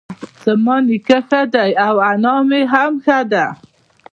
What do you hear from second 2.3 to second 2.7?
مي